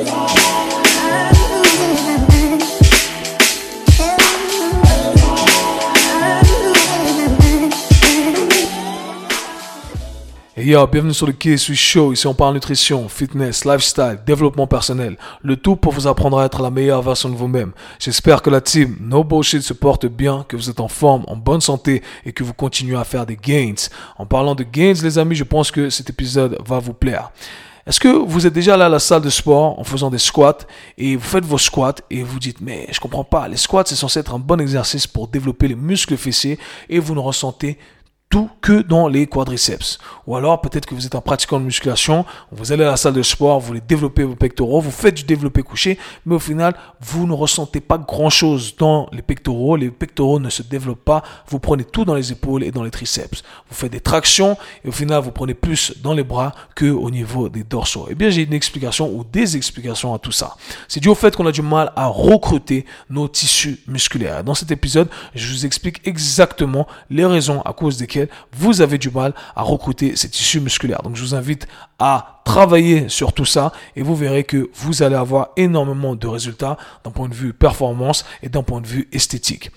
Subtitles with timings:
[0.00, 0.02] Et
[10.64, 12.12] yo, bienvenue sur le KSU Show.
[12.12, 15.18] Ici, on parle nutrition, fitness, lifestyle, développement personnel.
[15.42, 17.72] Le tout pour vous apprendre à être la meilleure version de vous-même.
[17.98, 21.36] J'espère que la team No Bullshit se porte bien, que vous êtes en forme, en
[21.36, 23.74] bonne santé et que vous continuez à faire des gains.
[24.16, 27.32] En parlant de gains, les amis, je pense que cet épisode va vous plaire.
[27.90, 30.58] Est-ce que vous êtes déjà là à la salle de sport en faisant des squats
[30.96, 33.96] et vous faites vos squats et vous dites mais je comprends pas, les squats c'est
[33.96, 36.56] censé être un bon exercice pour développer les muscles fessiers
[36.88, 37.78] et vous ne ressentez
[38.30, 39.98] tout que dans les quadriceps.
[40.28, 43.14] Ou alors peut-être que vous êtes un pratiquant de musculation, vous allez à la salle
[43.14, 46.74] de sport, vous voulez développer vos pectoraux, vous faites du développé couché, mais au final,
[47.00, 51.58] vous ne ressentez pas grand-chose dans les pectoraux, les pectoraux ne se développent pas, vous
[51.58, 53.42] prenez tout dans les épaules et dans les triceps.
[53.68, 57.10] Vous faites des tractions et au final, vous prenez plus dans les bras que au
[57.10, 58.06] niveau des dorsaux.
[58.10, 60.56] Eh bien, j'ai une explication ou des explications à tout ça.
[60.86, 64.44] C'est dû au fait qu'on a du mal à recruter nos tissus musculaires.
[64.44, 68.19] Dans cet épisode, je vous explique exactement les raisons à cause desquelles
[68.52, 71.02] vous avez du mal à recruter ces tissus musculaires.
[71.02, 71.66] Donc je vous invite
[71.98, 76.76] à travailler sur tout ça et vous verrez que vous allez avoir énormément de résultats
[77.04, 79.70] d'un point de vue performance et d'un point de vue esthétique.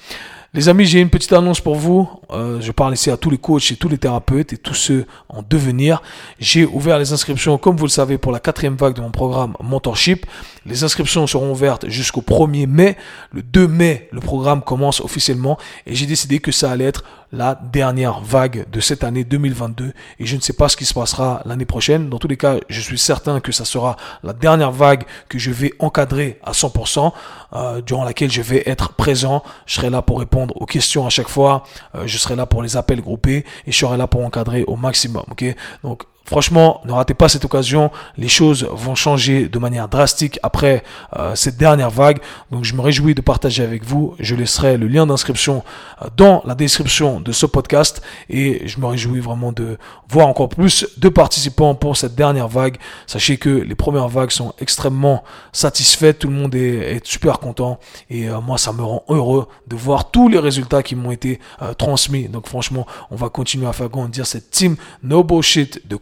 [0.56, 2.08] Les amis, j'ai une petite annonce pour vous.
[2.30, 5.08] Euh, je parle ici à tous les coachs et tous les thérapeutes et tous ceux
[5.28, 6.04] en devenir.
[6.38, 9.56] J'ai ouvert les inscriptions, comme vous le savez, pour la quatrième vague de mon programme
[9.64, 10.28] Mentorship.
[10.68, 12.98] Les inscriptions seront ouvertes jusqu'au 1er mai.
[13.32, 17.56] Le 2 mai, le programme commence officiellement et j'ai décidé que ça allait être la
[17.56, 21.42] dernière vague de cette année 2022 et je ne sais pas ce qui se passera
[21.46, 22.10] l'année prochaine.
[22.10, 25.50] Dans tous les cas, je suis certain que ça sera la dernière vague que je
[25.50, 27.12] vais encadrer à 100%,
[27.56, 29.44] euh, durant laquelle je vais être présent.
[29.66, 31.64] Je serai là pour répondre aux questions à chaque fois.
[31.96, 34.76] Euh, je serai là pour les appels groupés et je serai là pour encadrer au
[34.76, 35.24] maximum.
[35.30, 35.46] Ok,
[35.84, 37.92] donc Franchement, ne ratez pas cette occasion.
[38.18, 40.84] Les choses vont changer de manière drastique après
[41.18, 42.20] euh, cette dernière vague.
[42.50, 44.16] Donc, je me réjouis de partager avec vous.
[44.20, 45.64] Je laisserai le lien d'inscription
[46.02, 49.78] euh, dans la description de ce podcast et je me réjouis vraiment de
[50.08, 52.78] voir encore plus de participants pour cette dernière vague.
[53.06, 56.20] Sachez que les premières vagues sont extrêmement satisfaites.
[56.20, 60.10] Tout le monde est, super content et euh, moi, ça me rend heureux de voir
[60.10, 61.40] tous les résultats qui m'ont été
[61.78, 62.30] transmis.
[62.30, 65.98] Donc, franchement, on va continuer à faire grandir cette team No Bullshit de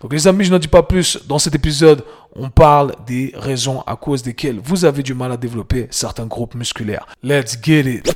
[0.00, 1.18] donc les amis, je n'en dis pas plus.
[1.26, 2.04] Dans cet épisode,
[2.34, 6.54] on parle des raisons à cause desquelles vous avez du mal à développer certains groupes
[6.54, 7.06] musculaires.
[7.22, 8.14] Let's get it.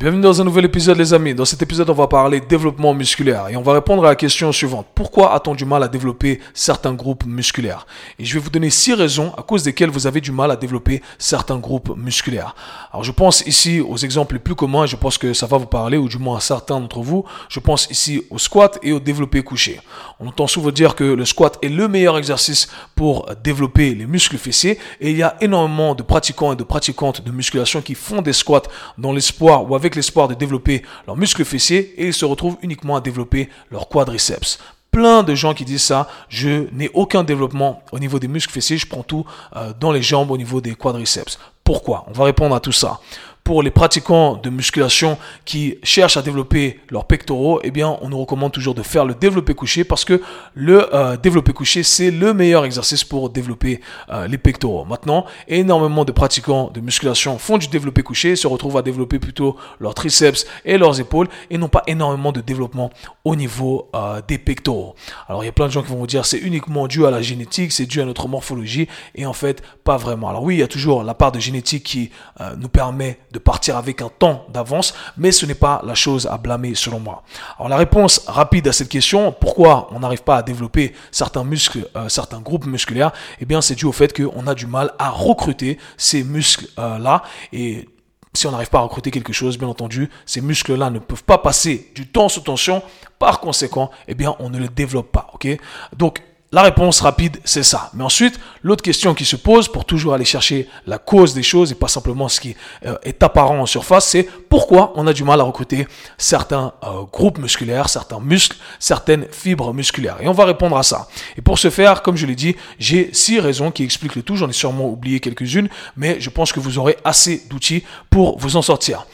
[0.00, 1.34] Bienvenue dans un nouvel épisode les amis.
[1.34, 4.52] Dans cet épisode, on va parler développement musculaire et on va répondre à la question
[4.52, 4.86] suivante.
[4.94, 7.86] Pourquoi a-t-on du mal à développer certains groupes musculaires?
[8.18, 10.56] Et je vais vous donner six raisons à cause desquelles vous avez du mal à
[10.56, 12.54] développer certains groupes musculaires.
[12.92, 15.66] Alors je pense ici aux exemples les plus communs, je pense que ça va vous
[15.66, 17.24] parler ou du moins à certains d'entre vous.
[17.48, 19.80] Je pense ici au squat et au développé couché.
[20.20, 24.38] On entend souvent dire que le squat est le meilleur exercice pour développer les muscles
[24.38, 28.22] fessiers et il y a énormément de pratiquants et de pratiquantes de musculation qui font
[28.22, 28.62] des squats
[28.98, 32.96] dans l'espoir ou avec l'espoir de développer leurs muscles fessiers et ils se retrouvent uniquement
[32.96, 34.58] à développer leurs quadriceps
[34.90, 36.08] plein de gens qui disent ça.
[36.30, 38.78] Je n'ai aucun développement au niveau des muscles fessiers.
[38.78, 41.38] Je prends tout euh, dans les jambes au niveau des quadriceps.
[41.64, 42.06] Pourquoi?
[42.08, 43.00] On va répondre à tout ça
[43.46, 48.18] pour les pratiquants de musculation qui cherchent à développer leurs pectoraux, eh bien, on nous
[48.18, 50.20] recommande toujours de faire le développé couché parce que
[50.54, 53.80] le euh, développé couché, c'est le meilleur exercice pour développer
[54.10, 54.84] euh, les pectoraux.
[54.84, 59.56] Maintenant, énormément de pratiquants de musculation font du développé couché, se retrouvent à développer plutôt
[59.78, 62.90] leurs triceps et leurs épaules et n'ont pas énormément de développement
[63.22, 64.96] au niveau euh, des pectoraux.
[65.28, 67.12] Alors, il y a plein de gens qui vont vous dire c'est uniquement dû à
[67.12, 70.30] la génétique, c'est dû à notre morphologie et en fait, pas vraiment.
[70.30, 72.10] Alors oui, il y a toujours la part de génétique qui
[72.58, 76.26] nous permet de de partir avec un temps d'avance, mais ce n'est pas la chose
[76.26, 77.22] à blâmer selon moi.
[77.58, 81.86] Alors la réponse rapide à cette question, pourquoi on n'arrive pas à développer certains muscles,
[81.96, 85.10] euh, certains groupes musculaires, eh bien c'est dû au fait qu'on a du mal à
[85.10, 87.86] recruter ces muscles-là et
[88.32, 91.38] si on n'arrive pas à recruter quelque chose, bien entendu, ces muscles-là ne peuvent pas
[91.38, 92.82] passer du temps sous tension.
[93.18, 95.30] Par conséquent, eh bien, on ne le développe pas.
[95.32, 95.48] Ok?
[95.96, 96.22] Donc,
[96.56, 97.90] la réponse rapide, c'est ça.
[97.92, 101.70] Mais ensuite, l'autre question qui se pose pour toujours aller chercher la cause des choses
[101.70, 102.56] et pas simplement ce qui
[102.86, 105.86] euh, est apparent en surface, c'est pourquoi on a du mal à recruter
[106.16, 110.16] certains euh, groupes musculaires, certains muscles, certaines fibres musculaires.
[110.22, 111.08] Et on va répondre à ça.
[111.36, 114.36] Et pour ce faire, comme je l'ai dit, j'ai six raisons qui expliquent le tout.
[114.36, 118.56] J'en ai sûrement oublié quelques-unes, mais je pense que vous aurez assez d'outils pour vous
[118.56, 119.06] en sortir.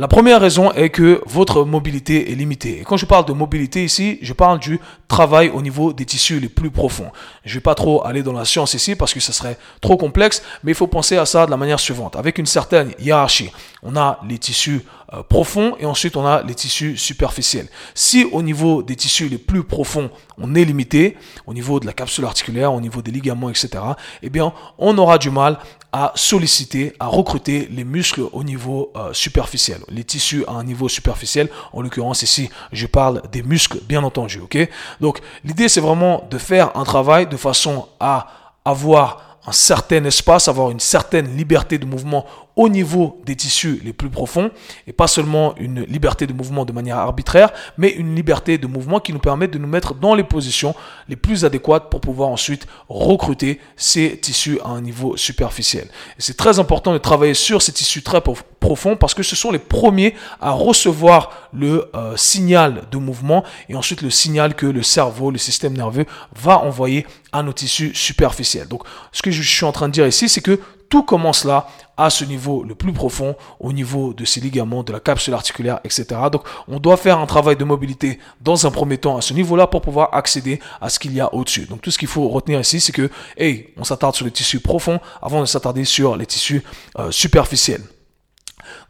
[0.00, 2.78] La première raison est que votre mobilité est limitée.
[2.80, 4.78] Et quand je parle de mobilité ici, je parle du
[5.08, 7.10] travail au niveau des tissus les plus profonds.
[7.44, 9.96] Je ne vais pas trop aller dans la science ici parce que ce serait trop
[9.96, 12.14] complexe, mais il faut penser à ça de la manière suivante.
[12.14, 13.50] Avec une certaine hiérarchie,
[13.82, 14.82] on a les tissus
[15.14, 17.66] euh, profonds et ensuite on a les tissus superficiels.
[17.94, 21.16] Si au niveau des tissus les plus profonds, on est limité,
[21.46, 23.70] au niveau de la capsule articulaire, au niveau des ligaments, etc.,
[24.22, 25.58] eh bien, on aura du mal
[25.92, 30.88] à solliciter, à recruter les muscles au niveau euh, superficiel, les tissus à un niveau
[30.88, 31.48] superficiel.
[31.72, 34.40] En l'occurrence ici, je parle des muscles, bien entendu.
[34.40, 34.58] Ok?
[35.00, 38.28] Donc l'idée c'est vraiment de faire un travail de façon à
[38.64, 42.26] avoir un certain espace, avoir une certaine liberté de mouvement
[42.58, 44.50] au niveau des tissus les plus profonds
[44.88, 48.98] et pas seulement une liberté de mouvement de manière arbitraire, mais une liberté de mouvement
[48.98, 50.74] qui nous permet de nous mettre dans les positions
[51.08, 55.88] les plus adéquates pour pouvoir ensuite recruter ces tissus à un niveau superficiel.
[56.18, 59.60] C'est très important de travailler sur ces tissus très profonds parce que ce sont les
[59.60, 65.30] premiers à recevoir le euh, signal de mouvement et ensuite le signal que le cerveau,
[65.30, 68.66] le système nerveux va envoyer à nos tissus superficiels.
[68.66, 68.82] Donc
[69.12, 70.58] ce que je suis en train de dire ici, c'est que
[70.88, 74.92] tout commence là, à ce niveau le plus profond, au niveau de ces ligaments, de
[74.92, 76.06] la capsule articulaire, etc.
[76.30, 79.66] Donc, on doit faire un travail de mobilité dans un premier temps à ce niveau-là
[79.66, 81.66] pour pouvoir accéder à ce qu'il y a au-dessus.
[81.66, 84.60] Donc, tout ce qu'il faut retenir ici, c'est que, hey, on s'attarde sur les tissus
[84.60, 86.62] profonds avant de s'attarder sur les tissus
[86.98, 87.82] euh, superficiels.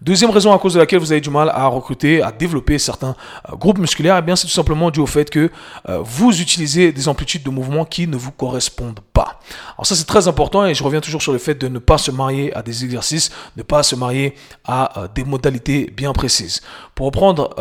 [0.01, 3.17] Deuxième raison à cause de laquelle vous avez du mal à recruter, à développer certains
[3.51, 5.51] euh, groupes musculaires, eh bien c'est tout simplement dû au fait que
[5.89, 9.41] euh, vous utilisez des amplitudes de mouvement qui ne vous correspondent pas.
[9.77, 11.99] Alors ça c'est très important et je reviens toujours sur le fait de ne pas
[11.99, 14.35] se marier à des exercices, ne pas se marier
[14.65, 16.61] à euh, des modalités bien précises.
[16.95, 17.55] Pour reprendre,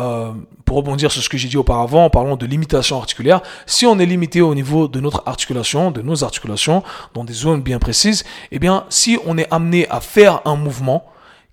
[0.64, 3.98] pour rebondir sur ce que j'ai dit auparavant en parlant de limitation articulaire, si on
[3.98, 6.82] est limité au niveau de notre articulation, de nos articulations,
[7.14, 11.04] dans des zones bien précises, eh bien si on est amené à faire un mouvement,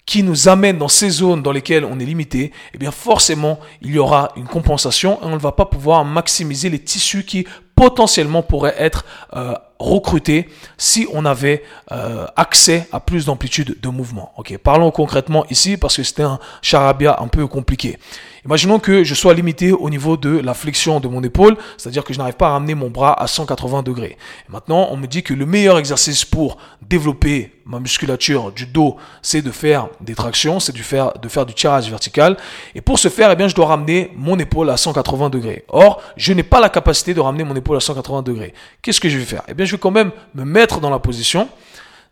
[0.06, 3.92] qui nous amène dans ces zones dans lesquelles on est limité, eh bien forcément, il
[3.92, 8.42] y aura une compensation et on ne va pas pouvoir maximiser les tissus qui potentiellement
[8.42, 9.06] pourraient être
[9.36, 14.32] euh, recrutés si on avait euh, accès à plus d'amplitude de mouvement.
[14.38, 17.98] Ok, parlons concrètement ici parce que c'était un charabia un peu compliqué.
[18.46, 22.14] Imaginons que je sois limité au niveau de la flexion de mon épaule, c'est-à-dire que
[22.14, 24.18] je n'arrive pas à ramener mon bras à 180 degrés.
[24.50, 26.58] maintenant, on me dit que le meilleur exercice pour
[26.88, 31.12] développer ma musculature du dos, c'est de faire des tractions, c'est de faire,
[31.48, 32.38] du tirage vertical.
[32.76, 35.66] Et pour ce faire, eh bien, je dois ramener mon épaule à 180 degrés.
[35.70, 38.54] Or, je n'ai pas la capacité de ramener mon épaule à 180 degrés.
[38.84, 39.42] Qu'est-ce que je vais faire?
[39.48, 41.50] Eh bien, je vais quand même me mettre dans la position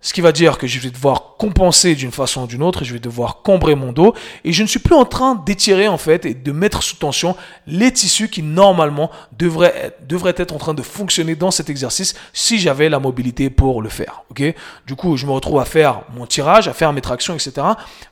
[0.03, 2.94] ce qui va dire que je vais devoir compenser d'une façon ou d'une autre, je
[2.94, 4.13] vais devoir combrer mon dos,
[4.44, 7.35] et je ne suis plus en train d'étirer en fait et de mettre sous tension
[7.67, 9.94] les tissus qui normalement devraient
[10.38, 14.23] être, en train de fonctionner dans cet exercice si j'avais la mobilité pour le faire.
[14.85, 17.53] Du coup, je me retrouve à faire mon tirage, à faire mes tractions, etc.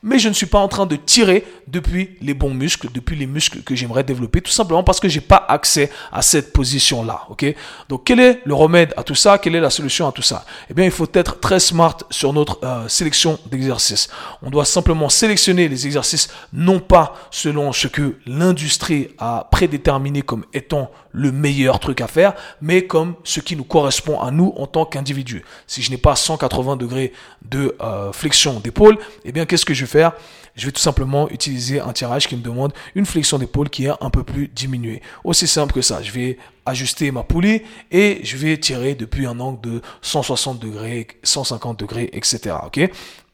[0.01, 3.27] Mais je ne suis pas en train de tirer depuis les bons muscles, depuis les
[3.27, 7.23] muscles que j'aimerais développer, tout simplement parce que j'ai pas accès à cette position-là.
[7.29, 7.45] Ok?
[7.89, 9.37] Donc, quel est le remède à tout ça?
[9.37, 10.45] Quelle est la solution à tout ça?
[10.69, 14.09] Eh bien, il faut être très smart sur notre euh, sélection d'exercices.
[14.41, 20.45] On doit simplement sélectionner les exercices non pas selon ce que l'industrie a prédéterminé comme
[20.53, 24.67] étant le meilleur truc à faire, mais comme ce qui nous correspond à nous en
[24.67, 25.43] tant qu'individu.
[25.67, 27.13] Si je n'ai pas 180 degrés
[27.49, 30.13] de euh, flexion d'épaule, eh bien qu'est-ce que je vais faire?
[30.55, 33.91] Je vais tout simplement utiliser un tirage qui me demande une flexion d'épaule qui est
[34.01, 35.01] un peu plus diminuée.
[35.23, 36.01] Aussi simple que ça.
[36.01, 37.61] Je vais ajuster ma poulie
[37.91, 42.55] et je vais tirer depuis un angle de 160 degrés, 150 degrés, etc.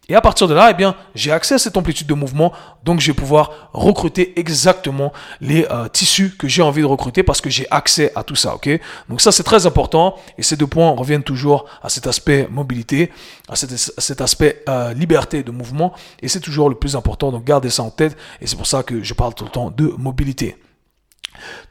[0.10, 3.02] et à partir de là, eh bien, j'ai accès à cette amplitude de mouvement, donc
[3.02, 5.12] je vais pouvoir recruter exactement
[5.42, 8.56] les euh, tissus que j'ai envie de recruter parce que j'ai accès à tout ça,
[8.56, 8.70] ok?
[9.10, 10.16] Donc ça, c'est très important.
[10.38, 13.12] Et ces deux points reviennent toujours à cet aspect mobilité,
[13.50, 15.94] à cet, aspect euh, liberté de mouvement.
[16.22, 18.16] Et c'est toujours le plus important, donc gardez ça en tête.
[18.40, 20.56] Et c'est pour ça que je parle tout le temps de mobilité.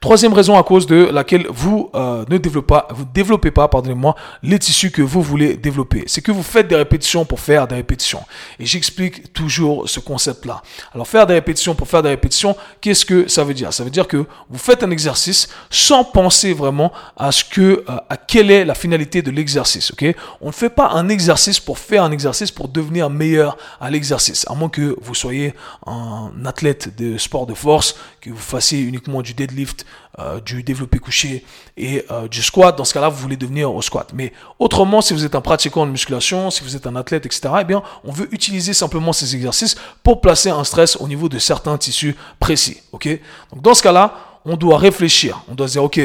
[0.00, 4.14] Troisième raison à cause de laquelle vous euh, ne développez pas, vous développez pas, pardonnez-moi,
[4.42, 6.04] les tissus que vous voulez développer.
[6.06, 8.22] C'est que vous faites des répétitions pour faire des répétitions.
[8.58, 10.62] Et j'explique toujours ce concept-là.
[10.94, 13.72] Alors faire des répétitions pour faire des répétitions, qu'est-ce que ça veut dire?
[13.72, 17.96] Ça veut dire que vous faites un exercice sans penser vraiment à ce que, euh,
[18.08, 19.90] à quelle est la finalité de l'exercice.
[19.92, 20.04] Ok?
[20.40, 24.46] On ne fait pas un exercice pour faire un exercice pour devenir meilleur à l'exercice.
[24.48, 25.54] À moins que vous soyez
[25.86, 27.96] un athlète de sport de force,
[28.30, 29.86] que vous fassiez uniquement du deadlift
[30.18, 31.44] euh, du développé couché
[31.76, 32.76] et euh, du squat.
[32.76, 34.12] Dans ce cas-là, vous voulez devenir au squat.
[34.14, 37.48] Mais autrement, si vous êtes un pratiquant de musculation, si vous êtes un athlète, etc.,
[37.60, 41.38] eh bien, on veut utiliser simplement ces exercices pour placer un stress au niveau de
[41.38, 42.78] certains tissus précis.
[42.92, 43.08] Ok?
[43.52, 44.14] Donc, dans ce cas-là,
[44.44, 45.42] on doit réfléchir.
[45.48, 46.00] On doit dire, ok,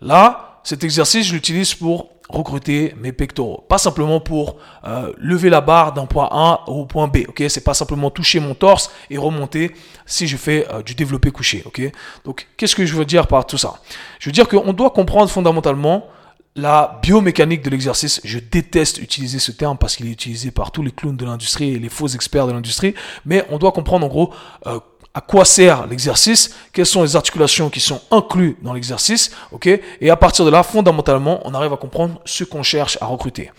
[0.00, 3.64] là, cet exercice, je l'utilise pour recruter mes pectoraux.
[3.68, 7.18] Pas simplement pour euh, lever la barre d'un point A au point B.
[7.28, 9.74] Ok, c'est pas simplement toucher mon torse et remonter
[10.06, 11.62] si je fais euh, du développé couché.
[11.66, 11.80] Ok,
[12.24, 13.74] donc qu'est-ce que je veux dire par tout ça?
[14.18, 16.06] Je veux dire qu'on doit comprendre fondamentalement
[16.56, 20.82] la biomécanique de l'exercice, je déteste utiliser ce terme parce qu'il est utilisé par tous
[20.82, 24.08] les clowns de l'industrie et les faux experts de l'industrie, mais on doit comprendre en
[24.08, 24.32] gros
[24.66, 24.78] euh,
[25.14, 29.68] à quoi sert l'exercice, quelles sont les articulations qui sont incluses dans l'exercice, ok?
[30.00, 33.52] Et à partir de là, fondamentalement, on arrive à comprendre ce qu'on cherche à recruter.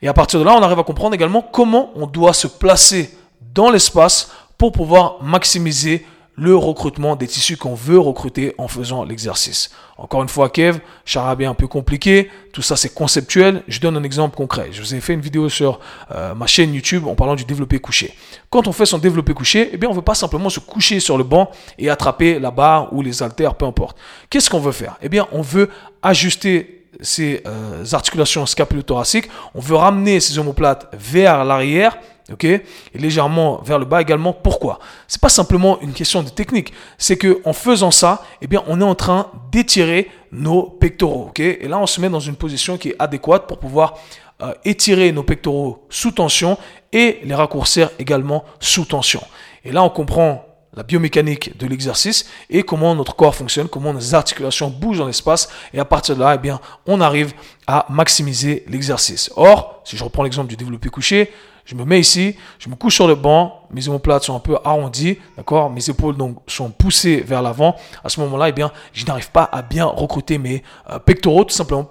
[0.00, 3.10] Et à partir de là, on arrive à comprendre également comment on doit se placer
[3.54, 9.70] dans l'espace pour pouvoir maximiser le recrutement des tissus qu'on veut recruter en faisant l'exercice.
[9.96, 13.62] Encore une fois, Kev, charabia un peu compliqué, tout ça c'est conceptuel.
[13.68, 14.68] Je donne un exemple concret.
[14.72, 15.78] Je vous ai fait une vidéo sur
[16.10, 18.14] euh, ma chaîne YouTube en parlant du développé couché.
[18.50, 21.16] Quand on fait son développé couché, eh bien on veut pas simplement se coucher sur
[21.16, 23.96] le banc et attraper la barre ou les haltères, peu importe.
[24.28, 24.96] Qu'est-ce qu'on veut faire?
[25.02, 25.70] Eh bien on veut
[26.02, 31.96] ajuster ces euh, articulations scapulo-thoraciques, on veut ramener ces omoplates vers l'arrière
[32.32, 32.62] ok, et
[32.94, 34.32] légèrement vers le bas également.
[34.32, 34.78] Pourquoi?
[35.08, 38.80] C'est pas simplement une question de technique, c'est que en faisant ça, eh bien, on
[38.80, 41.40] est en train d'étirer nos pectoraux, ok?
[41.40, 43.94] Et là, on se met dans une position qui est adéquate pour pouvoir
[44.42, 46.58] euh, étirer nos pectoraux sous tension
[46.92, 49.22] et les raccourcir également sous tension.
[49.64, 50.44] Et là, on comprend
[50.76, 55.48] la biomécanique de l'exercice et comment notre corps fonctionne, comment nos articulations bougent dans l'espace.
[55.72, 57.32] Et à partir de là, eh bien, on arrive
[57.66, 59.30] à maximiser l'exercice.
[59.36, 61.32] Or, si je reprends l'exemple du développé couché,
[61.64, 64.58] je me mets ici, je me couche sur le banc, mes omoplates sont un peu
[64.64, 65.70] arrondies, d'accord?
[65.70, 66.14] Mes épaules
[66.46, 67.74] sont poussées vers l'avant.
[68.02, 71.54] À ce moment-là, eh bien, je n'arrive pas à bien recruter mes euh, pectoraux, tout
[71.54, 71.84] simplement,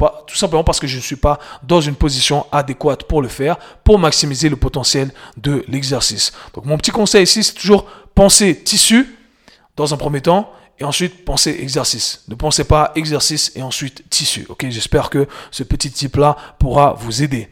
[0.64, 4.48] parce que je ne suis pas dans une position adéquate pour le faire, pour maximiser
[4.48, 6.34] le potentiel de l'exercice.
[6.54, 9.18] Donc mon petit conseil ici, c'est toujours penser tissu
[9.76, 12.24] dans un premier temps et ensuite penser exercice.
[12.28, 14.48] Ne pensez pas exercice et ensuite tissu.
[14.70, 17.50] J'espère que ce petit type là pourra vous aider.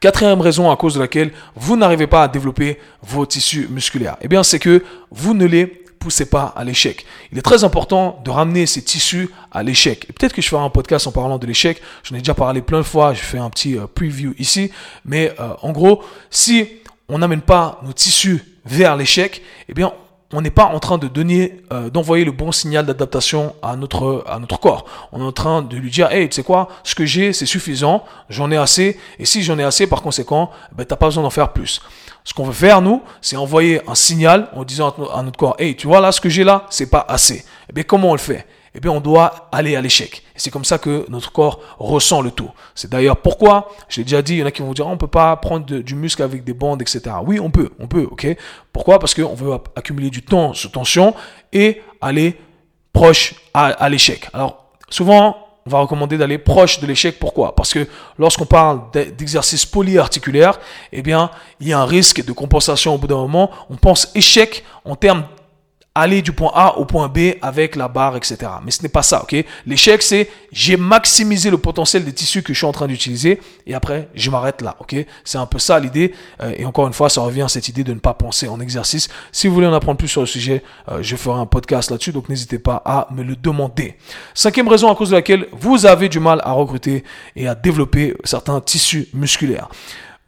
[0.00, 4.28] Quatrième raison à cause de laquelle vous n'arrivez pas à développer vos tissus musculaires, eh
[4.28, 7.04] bien, c'est que vous ne les poussez pas à l'échec.
[7.32, 10.06] Il est très important de ramener ces tissus à l'échec.
[10.14, 11.80] Peut-être que je ferai un podcast en parlant de l'échec.
[12.04, 13.14] J'en ai déjà parlé plein de fois.
[13.14, 14.70] Je fais un petit euh, preview ici.
[15.04, 16.68] Mais euh, en gros, si
[17.08, 19.92] on n'amène pas nos tissus vers l'échec, eh bien,
[20.36, 24.22] on n'est pas en train de donner, euh, d'envoyer le bon signal d'adaptation à notre,
[24.60, 24.84] corps.
[25.10, 27.46] On est en train de lui dire, hey, tu sais quoi, ce que j'ai, c'est
[27.46, 31.22] suffisant, j'en ai assez, et si j'en ai assez, par conséquent, ben, t'as pas besoin
[31.22, 31.80] d'en faire plus.
[32.22, 35.74] Ce qu'on veut faire, nous, c'est envoyer un signal en disant à notre corps, hey,
[35.74, 37.36] tu vois là, ce que j'ai là, c'est pas assez.
[37.36, 38.46] Et eh bien, comment on le fait?
[38.76, 40.22] Eh bien, on doit aller à l'échec.
[40.36, 42.50] C'est comme ça que notre corps ressent le tout.
[42.74, 44.98] C'est d'ailleurs pourquoi, je l'ai déjà dit, il y en a qui vont dire, on
[44.98, 47.16] peut pas prendre du muscle avec des bandes, etc.
[47.24, 48.36] Oui, on peut, on peut, ok.
[48.74, 48.98] Pourquoi?
[48.98, 51.14] Parce qu'on veut accumuler du temps sous tension
[51.54, 52.38] et aller
[52.92, 54.28] proche à, l'échec.
[54.34, 57.18] Alors, souvent, on va recommander d'aller proche de l'échec.
[57.18, 57.56] Pourquoi?
[57.56, 60.60] Parce que lorsqu'on parle d'exercice polyarticulaire,
[60.92, 61.30] eh bien,
[61.60, 63.50] il y a un risque de compensation au bout d'un moment.
[63.70, 65.24] On pense échec en termes
[65.96, 68.36] aller du point A au point B avec la barre, etc.
[68.64, 69.34] Mais ce n'est pas ça, ok?
[69.66, 73.74] L'échec, c'est j'ai maximisé le potentiel des tissus que je suis en train d'utiliser et
[73.74, 74.94] après, je m'arrête là, ok?
[75.24, 76.14] C'est un peu ça l'idée.
[76.42, 78.60] Euh, et encore une fois, ça revient à cette idée de ne pas penser en
[78.60, 79.08] exercice.
[79.32, 82.12] Si vous voulez en apprendre plus sur le sujet, euh, je ferai un podcast là-dessus,
[82.12, 83.96] donc n'hésitez pas à me le demander.
[84.34, 88.14] Cinquième raison à cause de laquelle vous avez du mal à recruter et à développer
[88.24, 89.68] certains tissus musculaires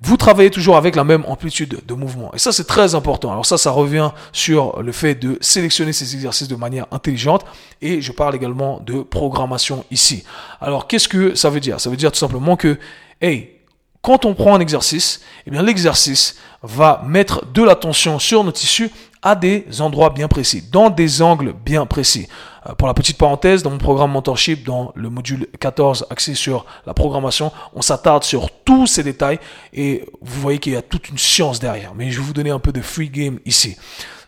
[0.01, 2.33] vous travaillez toujours avec la même amplitude de mouvement.
[2.33, 3.33] Et ça, c'est très important.
[3.33, 7.45] Alors ça, ça revient sur le fait de sélectionner ces exercices de manière intelligente.
[7.83, 10.23] Et je parle également de programmation ici.
[10.61, 11.81] Alors, qu'est-ce que ça veut dire?
[11.81, 12.79] Ça veut dire tout simplement que,
[13.21, 13.57] hey,
[14.01, 18.91] quand on prend un exercice, eh bien, l'exercice va mettre de l'attention sur nos tissus
[19.23, 22.29] à des endroits bien précis, dans des angles bien précis.
[22.69, 26.67] Euh, pour la petite parenthèse, dans mon programme Mentorship, dans le module 14 axé sur
[26.87, 29.39] la programmation, on s'attarde sur tous ces détails
[29.73, 31.95] et vous voyez qu'il y a toute une science derrière.
[31.95, 33.77] Mais je vais vous donner un peu de free game ici.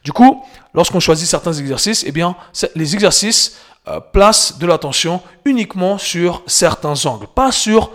[0.04, 0.42] Du coup,
[0.72, 2.34] lorsqu'on choisit certains exercices, eh bien,
[2.74, 7.90] les exercices euh, placent de l'attention uniquement sur certains angles, pas sur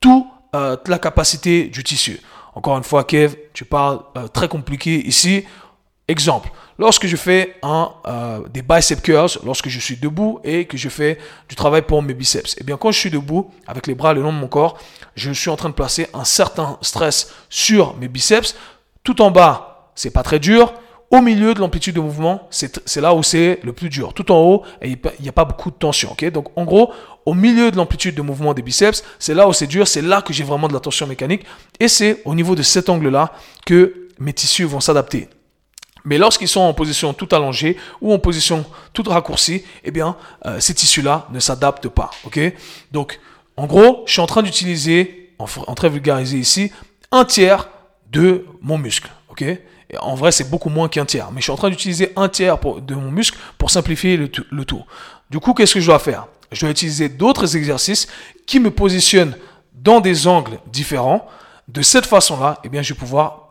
[0.00, 0.24] toute
[0.54, 2.20] euh, la capacité du tissu.
[2.54, 4.00] Encore une fois, Kev, tu parles
[4.32, 5.44] très compliqué ici.
[6.10, 6.48] Exemple,
[6.78, 10.88] lorsque je fais un, euh, des bicep curls, lorsque je suis debout et que je
[10.88, 11.18] fais
[11.50, 14.22] du travail pour mes biceps, eh bien quand je suis debout, avec les bras le
[14.22, 14.78] long de mon corps,
[15.16, 18.56] je suis en train de placer un certain stress sur mes biceps.
[19.04, 20.72] Tout en bas, c'est pas très dur.
[21.10, 24.14] Au milieu de l'amplitude de mouvement, c'est là où c'est le plus dur.
[24.14, 26.14] Tout en haut, il n'y a pas beaucoup de tension.
[26.32, 26.92] Donc en gros,
[27.26, 30.22] au milieu de l'amplitude de mouvement des biceps, c'est là où c'est dur, c'est là
[30.22, 31.44] que j'ai vraiment de la tension mécanique.
[31.80, 33.32] Et c'est au niveau de cet angle-là
[33.66, 35.28] que mes tissus vont s'adapter.
[36.08, 40.58] Mais lorsqu'ils sont en position tout allongée ou en position toute raccourcie, eh bien, euh,
[40.58, 42.10] ces tissus-là ne s'adaptent pas.
[42.24, 42.40] Ok?
[42.92, 43.20] Donc,
[43.58, 46.72] En gros, je suis en train d'utiliser, en, très vulgarisé ici,
[47.10, 47.68] un tiers
[48.10, 49.10] de mon muscle.
[49.30, 49.44] ok?
[50.00, 51.30] En vrai, c'est beaucoup moins qu'un tiers.
[51.30, 54.64] Mais je suis en train d'utiliser un tiers de mon muscle pour simplifier le, le
[54.64, 54.84] tout.
[55.28, 56.26] Du coup, qu'est-ce que je dois faire?
[56.52, 58.06] Je dois utiliser d'autres exercices
[58.46, 59.36] qui me positionnent
[59.74, 61.26] dans des angles différents.
[61.66, 63.47] De cette façon-là, eh bien, je vais pouvoir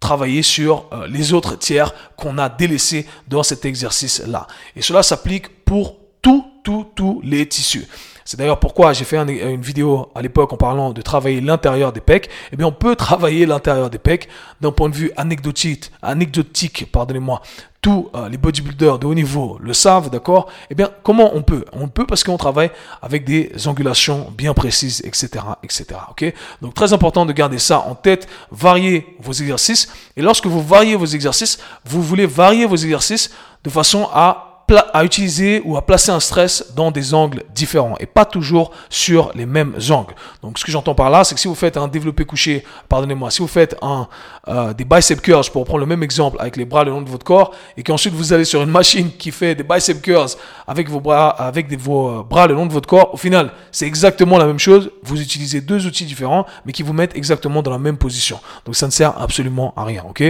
[0.00, 4.46] travailler sur euh, les autres tiers qu'on a délaissés dans cet exercice-là.
[4.74, 7.86] Et cela s'applique pour tous, tous, tous les tissus.
[8.26, 12.00] C'est d'ailleurs pourquoi j'ai fait une vidéo à l'époque en parlant de travailler l'intérieur des
[12.00, 12.28] pecs.
[12.52, 14.28] Eh bien, on peut travailler l'intérieur des pecs
[14.60, 17.40] d'un point de vue anecdotique, anecdotique, pardonnez-moi.
[17.80, 20.48] Tous euh, les bodybuilders de haut niveau le savent, d'accord?
[20.70, 21.64] Eh bien, comment on peut?
[21.72, 25.86] On peut parce qu'on travaille avec des angulations bien précises, etc., etc.
[26.10, 26.34] Ok?
[26.62, 28.26] Donc, très important de garder ça en tête.
[28.50, 29.88] Varier vos exercices.
[30.16, 33.30] Et lorsque vous variez vos exercices, vous voulez varier vos exercices
[33.62, 34.45] de façon à
[34.92, 39.30] à utiliser ou à placer un stress dans des angles différents et pas toujours sur
[39.34, 40.14] les mêmes angles.
[40.42, 43.30] Donc ce que j'entends par là, c'est que si vous faites un développé couché, pardonnez-moi,
[43.30, 44.08] si vous faites un,
[44.48, 47.08] euh, des bicep curls, pour prendre le même exemple avec les bras le long de
[47.08, 50.30] votre corps, et qu'ensuite vous allez sur une machine qui fait des bicep curls
[50.66, 53.86] avec vos bras, avec vos euh, bras le long de votre corps, au final c'est
[53.86, 54.90] exactement la même chose.
[55.02, 58.40] Vous utilisez deux outils différents, mais qui vous mettent exactement dans la même position.
[58.64, 60.22] Donc ça ne sert absolument à rien, ok?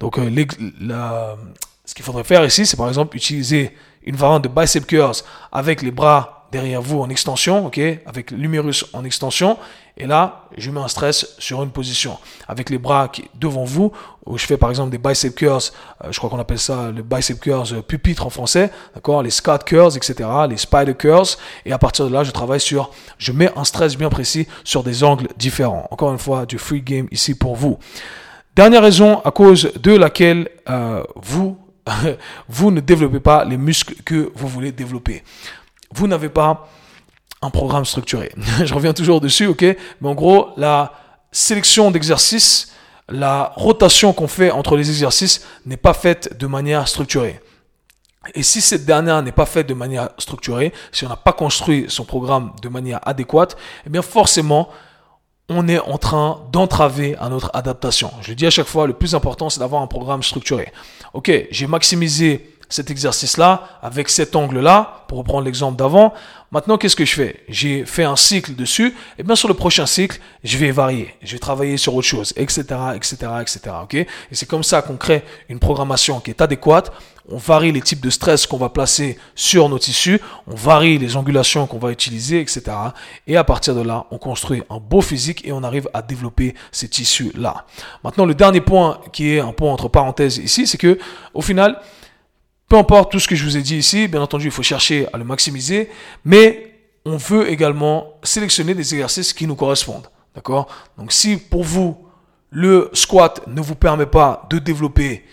[0.00, 0.30] Donc euh,
[0.80, 1.36] la
[1.84, 5.16] ce qu'il faudrait faire ici, c'est par exemple utiliser une variante de bicep curls
[5.52, 9.58] avec les bras derrière vous en extension, ok, avec l'humérus en extension.
[9.96, 13.90] Et là, je mets un stress sur une position avec les bras qui, devant vous,
[14.24, 15.62] où je fais par exemple des bicep curls,
[16.04, 19.30] euh, je crois qu'on appelle ça le bicep curls euh, pupitre en français, d'accord, les
[19.30, 21.36] scat curls, etc., les spider curls.
[21.66, 24.84] Et à partir de là, je travaille sur, je mets un stress bien précis sur
[24.84, 25.88] des angles différents.
[25.90, 27.78] Encore une fois, du free game ici pour vous.
[28.54, 31.58] Dernière raison à cause de laquelle euh, vous
[32.48, 35.22] vous ne développez pas les muscles que vous voulez développer.
[35.92, 36.68] Vous n'avez pas
[37.42, 38.32] un programme structuré.
[38.64, 39.62] Je reviens toujours dessus, ok?
[39.62, 40.92] Mais en gros, la
[41.30, 42.72] sélection d'exercices,
[43.08, 47.40] la rotation qu'on fait entre les exercices n'est pas faite de manière structurée.
[48.34, 51.86] Et si cette dernière n'est pas faite de manière structurée, si on n'a pas construit
[51.88, 54.70] son programme de manière adéquate, eh bien forcément,
[55.48, 58.10] on est en train d'entraver à notre adaptation.
[58.22, 60.72] Je le dis à chaque fois, le plus important, c'est d'avoir un programme structuré.
[61.12, 66.14] Ok, j'ai maximisé cet exercice-là avec cet angle-là, pour reprendre l'exemple d'avant.
[66.50, 67.40] Maintenant, qu'est-ce que je fais?
[67.48, 71.32] J'ai fait un cycle dessus, et bien sur le prochain cycle, je vais varier, je
[71.32, 73.60] vais travailler sur autre chose, etc., etc., etc.
[73.82, 73.94] Ok?
[73.94, 76.92] Et c'est comme ça qu'on crée une programmation qui est adéquate
[77.28, 81.16] on varie les types de stress qu'on va placer sur nos tissus, on varie les
[81.16, 82.62] angulations qu'on va utiliser, etc.
[83.26, 86.54] Et à partir de là, on construit un beau physique et on arrive à développer
[86.70, 87.64] ces tissus-là.
[88.02, 90.98] Maintenant, le dernier point qui est un point entre parenthèses ici, c'est que
[91.32, 91.80] au final,
[92.74, 95.06] peu importe tout ce que je vous ai dit ici, bien entendu, il faut chercher
[95.12, 95.90] à le maximiser,
[96.24, 96.72] mais
[97.04, 100.08] on veut également sélectionner des exercices qui nous correspondent.
[100.34, 100.66] D'accord?
[100.98, 101.96] Donc si pour vous,
[102.50, 105.24] le squat ne vous permet pas de développer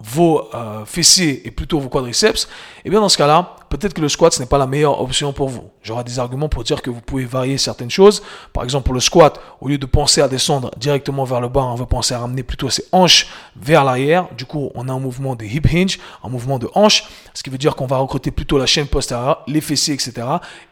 [0.00, 2.48] vos euh, fessiers et plutôt vos quadriceps, et
[2.86, 5.32] eh bien dans ce cas-là, peut-être que le squat ce n'est pas la meilleure option
[5.32, 5.70] pour vous.
[5.82, 8.22] J'aurai des arguments pour dire que vous pouvez varier certaines choses.
[8.52, 11.62] Par exemple, pour le squat, au lieu de penser à descendre directement vers le bas,
[11.62, 14.28] on va penser à ramener plutôt ses hanches vers l'arrière.
[14.36, 17.50] Du coup, on a un mouvement de hip hinge, un mouvement de hanche, ce qui
[17.50, 20.26] veut dire qu'on va recruter plutôt la chaîne postérieure, les fessiers, etc.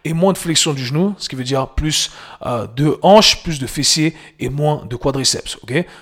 [0.04, 2.10] Et moins de flexion du genou, ce qui veut dire plus
[2.46, 5.58] euh, de hanches, plus de fessiers et moins de quadriceps.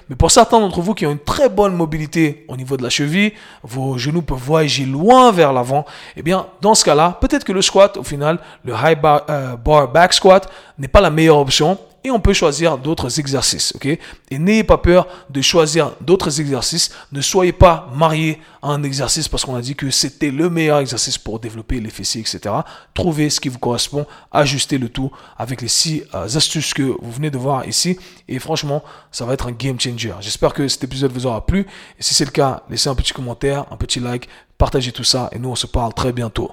[0.09, 2.90] Mais pour certains d'entre vous qui ont une très bonne mobilité au niveau de la
[2.90, 5.85] cheville, vos genoux peuvent voyager loin vers l'avant,
[6.16, 6.85] eh bien, dans ce
[7.20, 11.00] peut-être que le squat, au final, le high bar, euh, bar back squat n'est pas
[11.00, 13.87] la meilleure option et on peut choisir d'autres exercices, ok?
[14.31, 16.90] Et n'ayez pas peur de choisir d'autres exercices.
[17.12, 20.79] Ne soyez pas marié à un exercice parce qu'on a dit que c'était le meilleur
[20.79, 22.55] exercice pour développer les fessiers, etc.
[22.94, 27.12] Trouvez ce qui vous correspond, ajustez le tout avec les six euh, astuces que vous
[27.12, 27.98] venez de voir ici.
[28.29, 30.14] Et franchement, ça va être un game changer.
[30.20, 31.66] J'espère que cet épisode vous aura plu.
[31.98, 34.26] Et si c'est le cas, laissez un petit commentaire, un petit like,
[34.57, 36.50] partagez tout ça et nous on se parle très bientôt.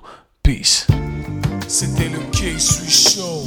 [1.67, 3.43] C'était le K-Swiss Show.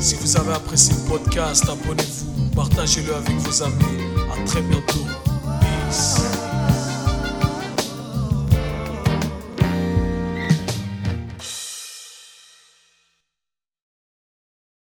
[0.00, 4.02] Si vous avez apprécié le podcast, abonnez-vous, partagez-le avec vos amis.
[4.32, 5.06] À très bientôt.
[5.60, 6.20] Peace.